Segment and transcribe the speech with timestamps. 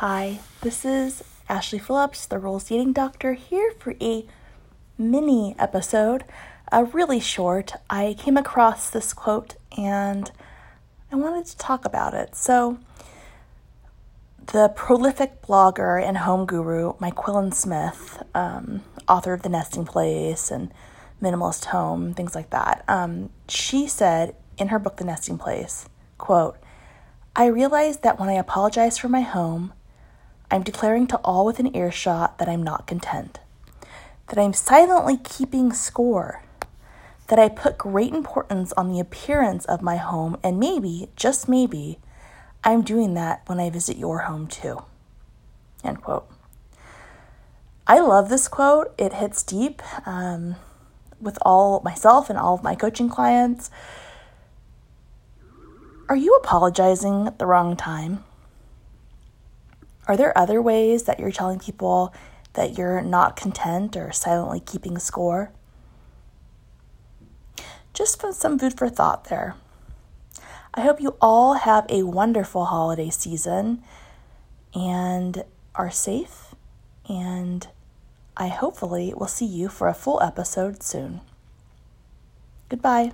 [0.00, 4.26] Hi, this is Ashley Phillips, the Rules Eating Doctor, here for a
[4.98, 6.24] mini episode,
[6.70, 7.72] a really short.
[7.88, 10.30] I came across this quote and
[11.10, 12.36] I wanted to talk about it.
[12.36, 12.78] So,
[14.52, 20.74] the prolific blogger and home guru, Myquillyn Smith, um, author of The Nesting Place and
[21.22, 25.88] Minimalist Home, things like that, um, she said in her book, The Nesting Place,
[26.18, 26.58] quote,
[27.34, 29.72] I realized that when I apologize for my home,
[30.50, 33.40] I'm declaring to all within earshot that I'm not content,
[34.28, 36.42] that I'm silently keeping score,
[37.28, 41.98] that I put great importance on the appearance of my home, and maybe, just maybe,
[42.62, 44.82] I'm doing that when I visit your home too.
[45.84, 46.28] End quote.
[47.86, 48.92] I love this quote.
[48.98, 50.56] It hits deep um,
[51.20, 53.70] with all myself and all of my coaching clients.
[56.08, 58.24] Are you apologizing at the wrong time?
[60.08, 62.14] Are there other ways that you're telling people
[62.52, 65.52] that you're not content or silently keeping score?
[67.92, 69.54] Just some food for thought there.
[70.74, 73.82] I hope you all have a wonderful holiday season
[74.74, 76.54] and are safe.
[77.08, 77.66] And
[78.36, 81.22] I hopefully will see you for a full episode soon.
[82.68, 83.12] Goodbye.